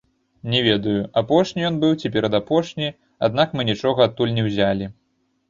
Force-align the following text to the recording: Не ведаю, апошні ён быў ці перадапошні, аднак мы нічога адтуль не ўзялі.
Не 0.51 0.61
ведаю, 0.67 1.01
апошні 1.21 1.61
ён 1.69 1.77
быў 1.83 1.93
ці 1.99 2.11
перадапошні, 2.15 2.89
аднак 3.29 3.55
мы 3.61 3.69
нічога 3.73 4.09
адтуль 4.09 4.35
не 4.41 4.49
ўзялі. 4.51 4.91